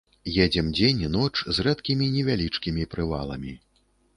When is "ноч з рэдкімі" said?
1.17-2.09